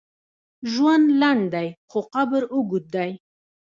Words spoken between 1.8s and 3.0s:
خو قبر اوږد